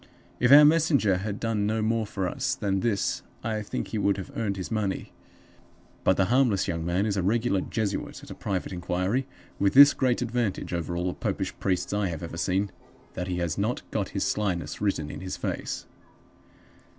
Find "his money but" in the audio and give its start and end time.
4.57-6.17